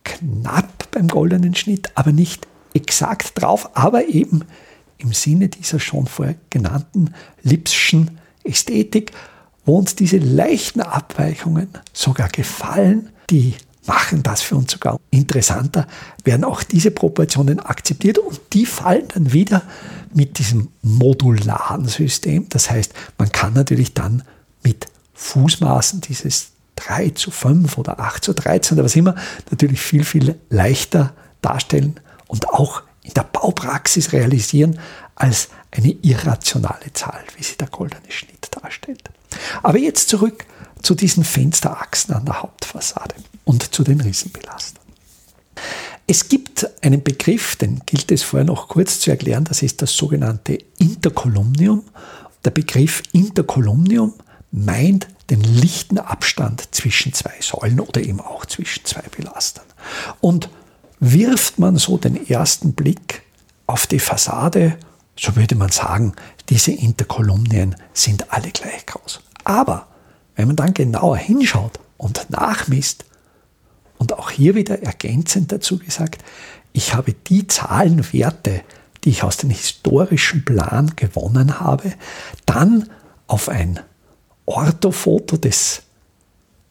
knapp 0.05 0.91
beim 0.93 1.09
goldenen 1.09 1.55
Schnitt, 1.55 1.91
aber 1.97 2.13
nicht 2.13 2.47
exakt 2.73 3.33
drauf, 3.35 3.77
aber 3.77 4.07
eben 4.07 4.45
im 4.99 5.13
Sinne 5.13 5.49
dieser 5.49 5.81
schon 5.81 6.07
vorher 6.07 6.37
genannten 6.51 7.15
Lipschen 7.43 8.19
Ästhetik, 8.45 9.13
wo 9.65 9.79
uns 9.79 9.97
diese 9.97 10.19
leichten 10.19 10.81
Abweichungen 10.81 11.69
sogar 11.93 12.29
gefallen, 12.29 13.11
die 13.31 13.55
machen 13.89 14.23
das 14.23 14.43
für 14.43 14.55
uns 14.55 14.71
sogar 14.71 15.01
interessanter, 15.11 15.87
werden 16.23 16.45
auch 16.45 16.63
diese 16.63 16.91
Proportionen 16.91 17.59
akzeptiert 17.59 18.19
und 18.19 18.39
die 18.53 18.67
fallen 18.67 19.09
dann 19.09 19.33
wieder 19.33 19.63
mit 20.13 20.39
diesem 20.39 20.69
modularen 20.83 21.89
System. 21.89 22.49
Das 22.51 22.71
heißt, 22.71 22.93
man 23.17 23.33
kann 23.33 23.55
natürlich 23.55 23.95
dann 23.95 24.23
mit 24.63 24.87
Fußmaßen 25.15 26.03
dieses 26.03 26.51
3 26.77 27.11
zu 27.11 27.31
5 27.31 27.79
oder 27.79 27.99
8 27.99 28.23
zu 28.23 28.35
13 28.35 28.77
oder 28.77 28.85
was 28.85 28.95
immer 28.95 29.15
natürlich 29.51 29.81
viel, 29.81 30.05
viel 30.05 30.39
leichter 30.51 31.15
darstellen 31.41 31.99
und 32.27 32.49
auch 32.51 32.83
in 33.03 33.15
der 33.15 33.25
Baupraxis 33.25 34.13
realisieren 34.13 34.79
als 35.15 35.49
eine 35.71 35.93
irrationale 36.03 36.93
Zahl, 36.93 37.25
wie 37.37 37.43
sie 37.43 37.57
der 37.57 37.69
goldene 37.69 38.11
Schnitt 38.11 38.49
darstellt. 38.51 39.11
Aber 39.63 39.79
jetzt 39.79 40.11
zurück 40.11 40.45
zu 40.83 40.95
diesen 40.95 41.25
Fensterachsen 41.25 42.15
an 42.15 42.27
der 42.27 42.43
Hauptfassade 42.43 43.15
und 43.49 43.75
zu 43.75 43.83
den 43.83 44.03
Rissenbelastern. 44.03 44.85
Es 46.07 46.29
gibt 46.29 46.69
einen 46.83 47.03
Begriff, 47.03 47.57
den 47.57 47.81
gilt 47.87 48.13
es 48.13 48.23
vorher 48.23 48.45
noch 48.45 48.69
kurz 48.69 49.01
zu 49.01 49.11
erklären, 49.11 49.45
das 49.45 49.63
ist 49.63 49.81
das 49.81 49.97
sogenannte 49.97 50.59
Interkolumnium. 50.79 51.83
Der 52.45 52.51
Begriff 52.51 53.03
Interkolumnium 53.13 54.13
meint 54.51 55.09
den 55.31 55.41
lichten 55.41 55.99
Abstand 55.99 56.75
zwischen 56.75 57.15
zwei 57.15 57.33
Säulen 57.41 57.81
oder 57.81 58.03
eben 58.03 58.21
auch 58.21 58.45
zwischen 58.45 58.85
zwei 58.85 59.03
Belastern. 59.17 59.65
Und 60.21 60.51
wirft 61.01 61.59
man 61.59 61.77
so 61.77 61.97
den 61.97 62.29
ersten 62.29 62.75
Blick 62.75 63.23
auf 63.67 63.87
die 63.87 63.99
Fassade, 63.99 64.79
so 65.19 65.37
würde 65.37 65.55
man 65.55 65.71
sagen, 65.71 66.13
diese 66.51 66.73
Interkolumnien 66.73 67.77
sind 67.95 68.31
alle 68.31 68.51
gleich 68.51 68.85
groß. 68.85 69.21
Aber 69.45 69.89
wenn 70.37 70.49
man 70.49 70.57
dann 70.57 70.75
genauer 70.75 71.17
hinschaut 71.17 71.81
und 71.97 72.29
nachmisst, 72.29 73.05
und 73.99 74.15
auch 74.15 74.31
hier 74.31 74.55
wieder 74.55 74.83
ergänzend 74.83 75.53
dazu 75.53 75.79
gesagt, 75.79 76.25
ich 76.73 76.95
habe 76.95 77.13
die 77.13 77.47
Zahlenwerte, 77.47 78.63
die 79.05 79.11
ich 79.11 79.23
aus 79.23 79.37
dem 79.37 79.51
historischen 79.51 80.45
Plan 80.45 80.93
gewonnen 80.97 81.61
habe, 81.61 81.93
dann 82.47 82.89
auf 83.27 83.49
ein 83.49 83.81
Orthofoto 84.47 85.37
des 85.37 85.83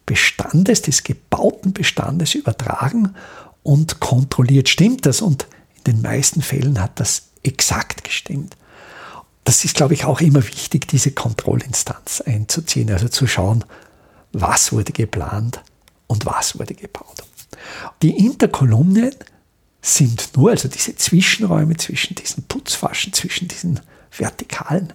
Bestandes, 0.05 0.81
des 0.81 1.03
gebauten 1.03 1.73
Bestandes 1.73 2.33
übertragen 2.33 3.13
und 3.63 3.99
kontrolliert, 3.99 4.69
stimmt 4.69 5.05
das? 5.05 5.21
Und 5.21 5.47
in 5.75 5.83
den 5.93 6.01
meisten 6.01 6.41
Fällen 6.41 6.81
hat 6.81 6.99
das 6.99 7.29
exakt 7.43 8.03
gestimmt. 8.03 8.55
Das 9.43 9.63
ist, 9.65 9.75
glaube 9.75 9.93
ich, 9.93 10.05
auch 10.05 10.21
immer 10.21 10.45
wichtig, 10.45 10.87
diese 10.87 11.11
Kontrollinstanz 11.11 12.21
einzuziehen, 12.21 12.91
also 12.91 13.09
zu 13.09 13.27
schauen, 13.27 13.63
was 14.31 14.71
wurde 14.71 14.91
geplant 14.91 15.61
und 16.07 16.25
was 16.25 16.57
wurde 16.57 16.73
gebaut. 16.73 17.23
Die 18.01 18.17
Interkolumnien 18.17 19.15
sind 19.81 20.35
nur, 20.35 20.51
also 20.51 20.67
diese 20.67 20.95
Zwischenräume 20.95 21.77
zwischen 21.77 22.15
diesen 22.15 22.43
Putzfaschen, 22.43 23.13
zwischen 23.13 23.47
diesen 23.47 23.79
vertikalen 24.11 24.93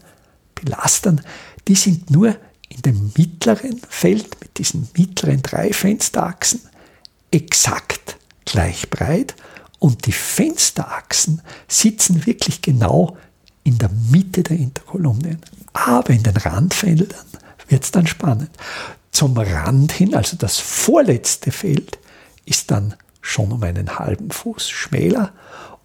Pilastern, 0.54 1.20
die 1.68 1.74
sind 1.74 2.10
nur 2.10 2.36
in 2.68 2.82
dem 2.82 3.12
mittleren 3.16 3.80
Feld 3.88 4.40
mit 4.40 4.58
diesen 4.58 4.88
mittleren 4.96 5.42
drei 5.42 5.72
Fensterachsen 5.72 6.60
exakt 7.30 8.16
gleich 8.44 8.88
breit 8.90 9.34
und 9.78 10.06
die 10.06 10.12
Fensterachsen 10.12 11.42
sitzen 11.68 12.26
wirklich 12.26 12.62
genau 12.62 13.16
in 13.64 13.78
der 13.78 13.90
Mitte 14.10 14.42
der 14.42 14.56
Interkolumnien. 14.56 15.40
Aber 15.72 16.10
in 16.10 16.22
den 16.22 16.36
Randfeldern 16.36 17.26
wird 17.68 17.84
es 17.84 17.90
dann 17.90 18.06
spannend. 18.06 18.50
Zum 19.12 19.36
Rand 19.36 19.92
hin, 19.92 20.14
also 20.14 20.36
das 20.36 20.58
vorletzte 20.58 21.52
Feld, 21.52 21.98
ist 22.44 22.70
dann 22.70 22.94
schon 23.20 23.52
um 23.52 23.62
einen 23.62 23.98
halben 23.98 24.30
Fuß 24.30 24.68
schmäler 24.68 25.32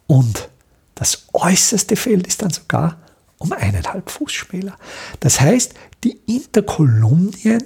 und 0.06 0.48
das 0.96 1.26
äußerste 1.32 1.94
Feld 1.94 2.26
ist 2.26 2.42
dann 2.42 2.50
sogar 2.50 2.98
um 3.38 3.52
eineinhalb 3.52 4.10
Fuß 4.10 4.32
schmäler. 4.32 4.76
Das 5.20 5.40
heißt, 5.40 5.74
die 6.02 6.18
Interkolumnien 6.26 7.62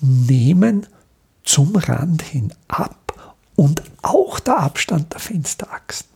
nehmen 0.00 0.86
zum 1.42 1.74
Rand 1.74 2.22
hin 2.22 2.52
ab 2.68 3.34
und 3.56 3.82
auch 4.02 4.38
der 4.38 4.58
Abstand 4.58 5.12
der 5.12 5.20
Fensterachsen. 5.20 6.06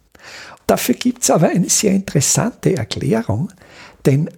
Dafür 0.66 0.94
gibt 0.94 1.22
es 1.22 1.30
aber 1.30 1.48
eine 1.48 1.68
sehr 1.68 1.92
interessante 1.92 2.76
Erklärung, 2.76 3.52
denn 4.06 4.30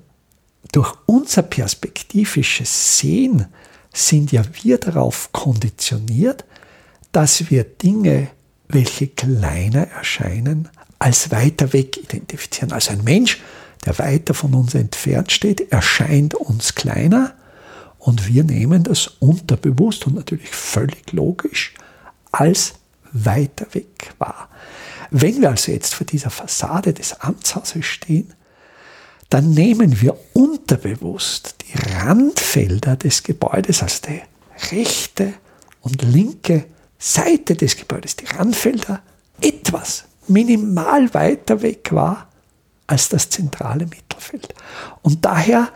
durch 0.73 0.95
unser 1.07 1.43
perspektivisches 1.43 2.99
Sehen 2.99 3.47
sind 3.93 4.33
ja 4.33 4.43
wir 4.63 4.79
darauf 4.79 5.33
konditioniert, 5.33 6.45
dass 7.13 7.51
wir 7.51 7.65
Dinge, 7.65 8.29
welche 8.69 9.09
kleiner 9.09 9.89
erscheinen, 9.89 10.69
als 10.99 11.31
weiter 11.31 11.73
weg 11.73 11.97
identifizieren. 11.97 12.73
Also 12.73 12.93
ein 12.93 13.03
Mensch, 13.03 13.41
der 13.85 13.99
weiter 13.99 14.35
von 14.35 14.55
uns 14.55 14.75
entfernt 14.75 15.33
steht, 15.33 15.73
erscheint 15.73 16.35
uns 16.35 16.75
kleiner 16.75 17.35
und 17.99 18.29
wir 18.29 18.45
nehmen 18.45 18.83
das 18.85 19.09
unterbewusst 19.19 20.07
und 20.07 20.15
natürlich 20.15 20.51
völlig 20.51 21.13
logisch 21.13 21.75
als 22.31 22.75
weiter 23.13 23.67
weg 23.73 24.15
war. 24.19 24.49
Wenn 25.11 25.41
wir 25.41 25.51
also 25.51 25.73
jetzt 25.73 25.95
vor 25.95 26.07
dieser 26.07 26.31
Fassade 26.31 26.93
des 26.93 27.21
Amtshauses 27.21 27.85
stehen, 27.85 28.35
dann 29.31 29.51
nehmen 29.51 30.01
wir 30.01 30.19
unterbewusst 30.33 31.55
die 31.63 31.79
Randfelder 31.97 32.97
des 32.97 33.23
Gebäudes, 33.23 33.83
also 33.83 34.03
die 34.09 34.21
rechte 34.75 35.33
und 35.81 36.03
linke 36.03 36.67
Seite 36.99 37.55
des 37.55 37.77
Gebäudes, 37.77 38.17
die 38.17 38.27
Randfelder, 38.27 39.03
etwas 39.41 40.05
minimal 40.27 41.15
weiter 41.15 41.63
weg 41.63 41.93
war 41.93 42.29
als 42.87 43.09
das 43.09 43.31
zentrale 43.31 43.87
Mittelfeld. 43.87 44.53
Und 45.03 45.25
daher 45.25 45.69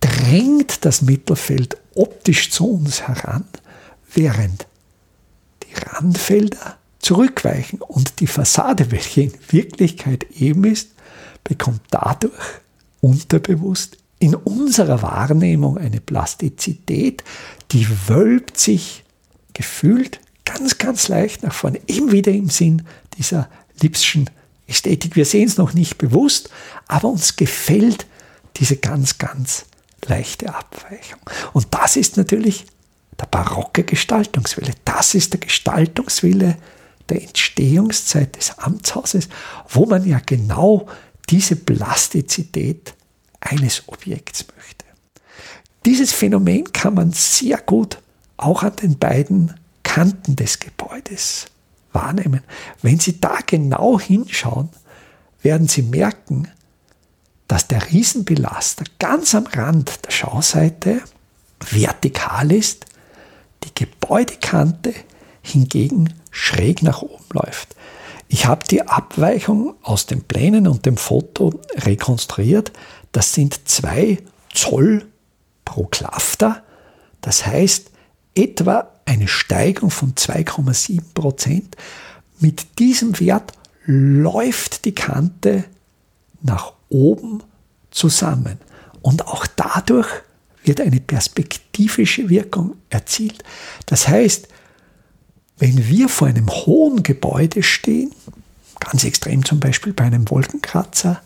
drängt 0.00 0.84
das 0.84 1.02
Mittelfeld 1.02 1.76
optisch 1.94 2.50
zu 2.50 2.70
uns 2.70 3.02
heran, 3.02 3.44
während 4.14 4.66
die 5.64 5.74
Randfelder 5.74 6.78
zurückweichen 7.00 7.82
und 7.82 8.20
die 8.20 8.26
Fassade, 8.26 8.90
welche 8.92 9.22
in 9.22 9.32
Wirklichkeit 9.48 10.26
eben 10.30 10.64
ist, 10.64 10.90
bekommt 11.42 11.82
dadurch 11.90 12.60
unterbewusst 13.00 13.98
in 14.18 14.34
unserer 14.34 15.02
Wahrnehmung 15.02 15.78
eine 15.78 16.00
Plastizität, 16.00 17.24
die 17.72 17.86
wölbt 18.08 18.58
sich 18.58 19.04
gefühlt 19.54 20.20
ganz, 20.44 20.78
ganz 20.78 21.08
leicht 21.08 21.42
nach 21.42 21.54
vorne, 21.54 21.80
eben 21.86 22.12
wieder 22.12 22.32
im 22.32 22.50
Sinn 22.50 22.82
dieser 23.16 23.48
Lipschen 23.80 24.28
Ästhetik. 24.66 25.16
Wir 25.16 25.24
sehen 25.24 25.48
es 25.48 25.56
noch 25.56 25.74
nicht 25.74 25.98
bewusst, 25.98 26.50
aber 26.86 27.08
uns 27.08 27.36
gefällt 27.36 28.06
diese 28.56 28.76
ganz, 28.76 29.18
ganz 29.18 29.64
leichte 30.06 30.54
Abweichung. 30.54 31.20
Und 31.52 31.68
das 31.70 31.96
ist 31.96 32.16
natürlich 32.16 32.66
der 33.18 33.26
barocke 33.26 33.84
Gestaltungswille. 33.84 34.72
Das 34.84 35.14
ist 35.14 35.32
der 35.32 35.40
Gestaltungswille 35.40 36.56
der 37.08 37.22
Entstehungszeit 37.22 38.36
des 38.36 38.58
Amtshauses, 38.58 39.28
wo 39.68 39.86
man 39.86 40.06
ja 40.06 40.20
genau 40.24 40.86
diese 41.30 41.56
Plastizität 41.56 42.94
eines 43.40 43.88
Objekts 43.88 44.46
möchte. 44.56 44.84
Dieses 45.86 46.12
Phänomen 46.12 46.72
kann 46.72 46.94
man 46.94 47.12
sehr 47.12 47.58
gut 47.58 47.98
auch 48.36 48.62
an 48.62 48.76
den 48.76 48.98
beiden 48.98 49.54
Kanten 49.82 50.36
des 50.36 50.58
Gebäudes 50.58 51.46
wahrnehmen. 51.92 52.42
Wenn 52.82 52.98
Sie 52.98 53.20
da 53.20 53.38
genau 53.46 53.98
hinschauen, 53.98 54.68
werden 55.42 55.68
Sie 55.68 55.82
merken, 55.82 56.48
dass 57.48 57.66
der 57.66 57.90
Riesenbelaster 57.90 58.84
ganz 58.98 59.34
am 59.34 59.46
Rand 59.46 60.04
der 60.06 60.10
Schauseite 60.10 61.02
vertikal 61.70 62.52
ist, 62.52 62.86
die 63.64 63.74
Gebäudekante 63.74 64.94
hingegen 65.42 66.14
schräg 66.30 66.82
nach 66.82 67.02
oben 67.02 67.24
läuft. 67.32 67.74
Ich 68.32 68.46
habe 68.46 68.64
die 68.64 68.82
Abweichung 68.86 69.74
aus 69.82 70.06
den 70.06 70.22
Plänen 70.22 70.68
und 70.68 70.86
dem 70.86 70.96
Foto 70.96 71.60
rekonstruiert. 71.74 72.70
Das 73.10 73.34
sind 73.34 73.68
zwei 73.68 74.18
Zoll 74.54 75.04
pro 75.64 75.86
Klafter. 75.86 76.62
Das 77.22 77.44
heißt 77.44 77.90
etwa 78.36 78.88
eine 79.04 79.26
Steigung 79.26 79.90
von 79.90 80.14
2,7 80.14 81.00
Prozent. 81.12 81.76
Mit 82.38 82.78
diesem 82.78 83.18
Wert 83.18 83.52
läuft 83.84 84.84
die 84.84 84.94
Kante 84.94 85.64
nach 86.40 86.74
oben 86.88 87.42
zusammen. 87.90 88.58
Und 89.02 89.26
auch 89.26 89.44
dadurch 89.56 90.08
wird 90.62 90.80
eine 90.80 91.00
perspektivische 91.00 92.28
Wirkung 92.28 92.76
erzielt. 92.90 93.42
Das 93.86 94.06
heißt, 94.06 94.46
wenn 95.60 95.86
wir 95.88 96.08
vor 96.08 96.26
einem 96.26 96.48
hohen 96.48 97.02
Gebäude 97.02 97.62
stehen, 97.62 98.10
ganz 98.80 99.04
extrem 99.04 99.44
zum 99.44 99.60
Beispiel 99.60 99.92
bei 99.92 100.04
einem 100.04 100.28
Wolkenkratzer, 100.28 101.20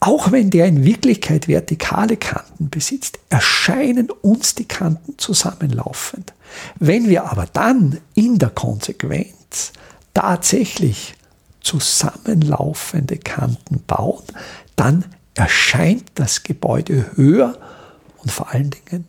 auch 0.00 0.32
wenn 0.32 0.50
der 0.50 0.66
in 0.66 0.84
Wirklichkeit 0.84 1.46
vertikale 1.46 2.16
Kanten 2.16 2.70
besitzt, 2.70 3.20
erscheinen 3.30 4.10
uns 4.10 4.56
die 4.56 4.66
Kanten 4.66 5.16
zusammenlaufend. 5.16 6.34
Wenn 6.78 7.08
wir 7.08 7.30
aber 7.30 7.46
dann 7.52 7.98
in 8.14 8.38
der 8.38 8.50
Konsequenz 8.50 9.72
tatsächlich 10.12 11.14
zusammenlaufende 11.60 13.16
Kanten 13.18 13.80
bauen, 13.86 14.24
dann 14.74 15.04
erscheint 15.34 16.10
das 16.14 16.42
Gebäude 16.42 17.12
höher 17.14 17.56
und 18.18 18.30
vor 18.30 18.50
allen 18.50 18.70
Dingen 18.70 19.06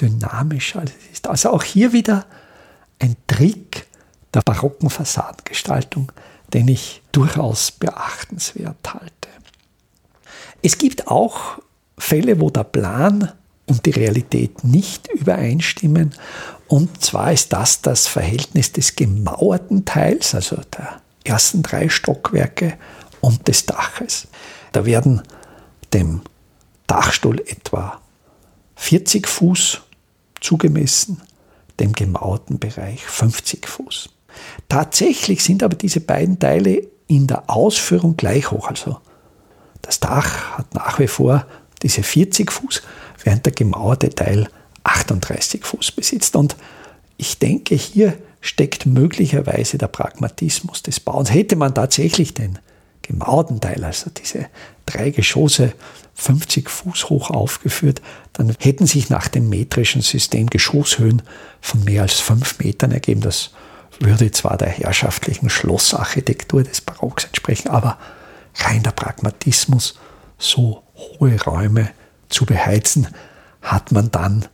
dynamischer 0.00 0.80
als 0.80 0.92
es 0.92 1.12
ist. 1.12 1.28
Also 1.28 1.50
auch 1.50 1.64
hier 1.64 1.92
wieder 1.92 2.24
ein 2.98 3.16
Trick 3.26 3.86
der 4.34 4.42
barocken 4.42 4.90
Fassadengestaltung, 4.90 6.12
den 6.52 6.68
ich 6.68 7.02
durchaus 7.12 7.70
beachtenswert 7.70 8.94
halte. 8.94 9.28
Es 10.62 10.78
gibt 10.78 11.08
auch 11.08 11.58
Fälle, 11.98 12.40
wo 12.40 12.50
der 12.50 12.64
Plan 12.64 13.32
und 13.66 13.86
die 13.86 13.90
Realität 13.90 14.64
nicht 14.64 15.08
übereinstimmen. 15.08 16.14
Und 16.68 17.02
zwar 17.02 17.32
ist 17.32 17.52
das 17.52 17.82
das 17.82 18.06
Verhältnis 18.06 18.72
des 18.72 18.96
gemauerten 18.96 19.84
Teils, 19.84 20.34
also 20.34 20.56
der 20.76 21.00
ersten 21.24 21.62
drei 21.62 21.88
Stockwerke 21.88 22.78
und 23.20 23.48
des 23.48 23.66
Daches. 23.66 24.28
Da 24.72 24.84
werden 24.84 25.22
dem 25.92 26.22
Dachstuhl 26.86 27.40
etwa 27.40 28.00
40 28.76 29.26
Fuß 29.26 29.80
zugemessen, 30.40 31.22
dem 31.80 31.92
gemauerten 31.92 32.58
Bereich 32.58 33.04
50 33.04 33.68
Fuß. 33.68 34.10
Tatsächlich 34.68 35.42
sind 35.42 35.62
aber 35.62 35.76
diese 35.76 36.00
beiden 36.00 36.38
Teile 36.38 36.86
in 37.06 37.26
der 37.26 37.48
Ausführung 37.48 38.16
gleich 38.16 38.50
hoch. 38.50 38.68
Also 38.68 38.98
das 39.82 40.00
Dach 40.00 40.58
hat 40.58 40.74
nach 40.74 40.98
wie 40.98 41.06
vor 41.06 41.46
diese 41.82 42.02
40 42.02 42.50
Fuß, 42.50 42.82
während 43.22 43.46
der 43.46 43.52
gemauerte 43.52 44.10
Teil 44.10 44.48
38 44.84 45.64
Fuß 45.64 45.92
besitzt. 45.92 46.36
Und 46.36 46.56
ich 47.16 47.38
denke, 47.38 47.74
hier 47.74 48.16
steckt 48.40 48.86
möglicherweise 48.86 49.78
der 49.78 49.88
Pragmatismus 49.88 50.82
des 50.82 51.00
Bauens. 51.00 51.32
Hätte 51.32 51.56
man 51.56 51.74
tatsächlich 51.74 52.34
den 52.34 52.58
gemauerten 53.06 53.60
Teil, 53.60 53.84
also 53.84 54.10
diese 54.10 54.46
drei 54.84 55.10
Geschosse 55.10 55.72
50 56.14 56.70
Fuß 56.70 57.10
hoch 57.10 57.30
aufgeführt, 57.30 58.00
dann 58.32 58.54
hätten 58.58 58.86
sich 58.86 59.10
nach 59.10 59.28
dem 59.28 59.48
metrischen 59.48 60.02
System 60.02 60.48
Geschosshöhen 60.48 61.22
von 61.60 61.84
mehr 61.84 62.02
als 62.02 62.14
fünf 62.14 62.58
Metern 62.58 62.92
ergeben. 62.92 63.20
Das 63.20 63.50
würde 64.00 64.30
zwar 64.30 64.56
der 64.56 64.68
herrschaftlichen 64.68 65.50
Schlossarchitektur 65.50 66.62
des 66.62 66.80
Barocks 66.80 67.24
entsprechen, 67.24 67.68
aber 67.68 67.98
rein 68.56 68.82
der 68.82 68.92
Pragmatismus, 68.92 69.98
so 70.38 70.82
hohe 70.94 71.40
Räume 71.42 71.90
zu 72.28 72.46
beheizen, 72.46 73.08
hat 73.60 73.92
man 73.92 74.10
dann, 74.10 74.46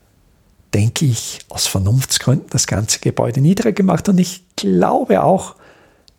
denke 0.74 1.04
ich, 1.04 1.40
aus 1.48 1.66
Vernunftsgründen 1.66 2.48
das 2.50 2.66
ganze 2.66 2.98
Gebäude 2.98 3.40
niedriger 3.40 3.72
gemacht. 3.72 4.08
Und 4.08 4.18
ich 4.18 4.44
glaube 4.56 5.22
auch 5.22 5.54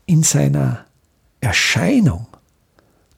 in 0.05 0.23
seiner 0.23 0.85
Erscheinung 1.43 2.27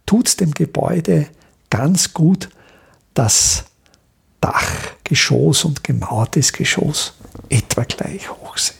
tut 0.05 0.27
es 0.27 0.35
dem 0.35 0.51
Gebäude 0.51 1.27
ganz 1.69 2.13
gut, 2.13 2.49
dass 3.13 3.65
Dachgeschoss 4.41 5.63
und 5.65 5.83
gemauertes 5.83 6.53
Geschoss 6.53 7.13
etwa 7.49 7.83
gleich 7.83 8.29
hoch 8.29 8.57
sind. 8.57 8.79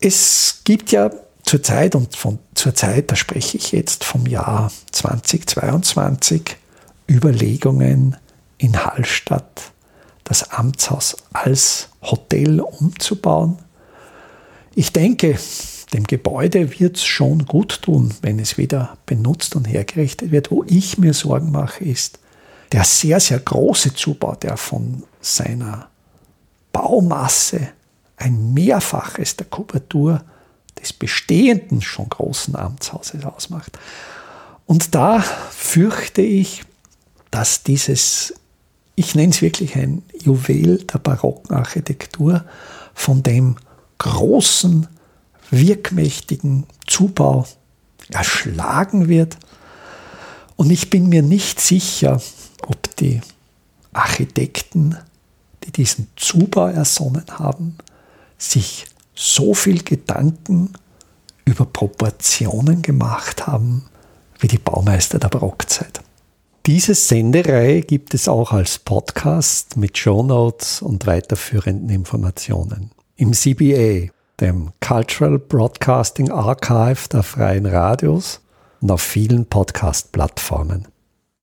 Es 0.00 0.60
gibt 0.64 0.92
ja 0.92 1.10
zurzeit, 1.44 1.94
und 1.94 2.16
von 2.16 2.38
zurzeit, 2.54 3.10
da 3.10 3.16
spreche 3.16 3.56
ich 3.56 3.72
jetzt 3.72 4.04
vom 4.04 4.26
Jahr 4.26 4.70
2022, 4.92 6.56
Überlegungen 7.08 8.16
in 8.58 8.84
Hallstatt 8.84 9.72
das 10.24 10.50
Amtshaus 10.50 11.16
als 11.32 11.88
Hotel 12.02 12.60
umzubauen. 12.60 13.58
Ich 14.74 14.92
denke, 14.92 15.38
dem 15.94 16.04
Gebäude 16.04 16.78
wird 16.80 16.96
es 16.96 17.04
schon 17.04 17.46
gut 17.46 17.82
tun, 17.82 18.12
wenn 18.20 18.40
es 18.40 18.58
wieder 18.58 18.98
benutzt 19.06 19.54
und 19.54 19.64
hergerichtet 19.66 20.32
wird. 20.32 20.50
Wo 20.50 20.64
ich 20.66 20.98
mir 20.98 21.14
Sorgen 21.14 21.52
mache, 21.52 21.84
ist 21.84 22.18
der 22.72 22.82
sehr, 22.84 23.20
sehr 23.20 23.38
große 23.38 23.94
Zubau, 23.94 24.34
der 24.34 24.56
von 24.56 25.04
seiner 25.20 25.88
Baumasse 26.72 27.68
ein 28.16 28.52
Mehrfaches 28.52 29.36
der 29.36 29.46
Kubatur 29.46 30.24
des 30.80 30.92
bestehenden 30.92 31.80
schon 31.80 32.08
großen 32.08 32.56
Amtshauses 32.56 33.24
ausmacht. 33.24 33.78
Und 34.66 34.96
da 34.96 35.20
fürchte 35.20 36.22
ich, 36.22 36.64
dass 37.30 37.62
dieses, 37.62 38.34
ich 38.96 39.14
nenne 39.14 39.30
es 39.30 39.42
wirklich 39.42 39.76
ein 39.76 40.02
Juwel 40.20 40.78
der 40.78 40.98
barocken 40.98 41.54
Architektur, 41.54 42.44
von 42.94 43.22
dem 43.22 43.56
großen 43.98 44.88
wirkmächtigen 45.50 46.66
Zubau 46.86 47.46
erschlagen 48.10 49.08
wird. 49.08 49.36
Und 50.56 50.70
ich 50.70 50.90
bin 50.90 51.08
mir 51.08 51.22
nicht 51.22 51.60
sicher, 51.60 52.20
ob 52.66 52.96
die 52.96 53.20
Architekten, 53.92 54.96
die 55.64 55.72
diesen 55.72 56.08
Zubau 56.16 56.68
ersonnen 56.68 57.26
haben, 57.30 57.76
sich 58.38 58.86
so 59.14 59.54
viel 59.54 59.82
Gedanken 59.82 60.72
über 61.44 61.66
Proportionen 61.66 62.82
gemacht 62.82 63.46
haben 63.46 63.84
wie 64.40 64.48
die 64.48 64.58
Baumeister 64.58 65.18
der 65.18 65.28
Barockzeit. 65.28 66.00
Diese 66.66 66.94
Sendereihe 66.94 67.82
gibt 67.82 68.14
es 68.14 68.26
auch 68.26 68.52
als 68.52 68.78
Podcast 68.78 69.76
mit 69.76 69.98
Shownotes 69.98 70.80
und 70.80 71.06
weiterführenden 71.06 71.90
Informationen. 71.90 72.90
Im 73.16 73.32
CBA 73.32 74.10
dem 74.40 74.72
Cultural 74.80 75.38
Broadcasting 75.38 76.30
Archive 76.30 77.08
der 77.12 77.22
Freien 77.22 77.66
Radios 77.66 78.40
und 78.80 78.90
auf 78.90 79.02
vielen 79.02 79.46
Podcast-Plattformen. 79.46 80.88